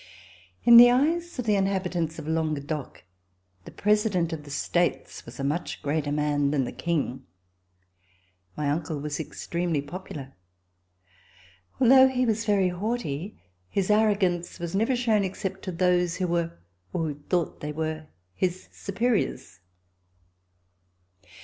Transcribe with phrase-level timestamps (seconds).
[0.63, 3.03] In the eyes of the inhabitants of Languedoc
[3.65, 7.23] the President of the States was a much greater man than the King.
[8.57, 10.33] My uncle was extremely popular.
[11.79, 13.37] Although he was very haughty,
[13.69, 16.57] his arrogance was never shown except to those who were,
[16.93, 19.59] or who thought they were, his superiors.